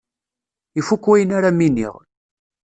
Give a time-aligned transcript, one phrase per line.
[0.79, 1.95] Ifuk wayen ara m-iniɣ.